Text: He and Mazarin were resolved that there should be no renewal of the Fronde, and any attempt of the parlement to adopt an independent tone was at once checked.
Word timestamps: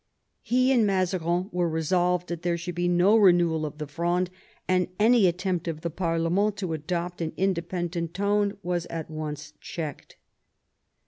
He 0.41 0.71
and 0.71 0.87
Mazarin 0.87 1.49
were 1.51 1.69
resolved 1.69 2.29
that 2.29 2.41
there 2.41 2.57
should 2.57 2.73
be 2.73 2.87
no 2.87 3.15
renewal 3.15 3.67
of 3.67 3.77
the 3.77 3.85
Fronde, 3.85 4.31
and 4.67 4.87
any 4.97 5.27
attempt 5.27 5.67
of 5.67 5.81
the 5.81 5.91
parlement 5.91 6.57
to 6.57 6.73
adopt 6.73 7.21
an 7.21 7.33
independent 7.37 8.15
tone 8.15 8.57
was 8.63 8.87
at 8.87 9.11
once 9.11 9.53
checked. 9.61 10.15